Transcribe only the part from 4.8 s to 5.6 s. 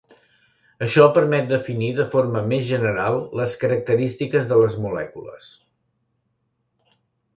molècules.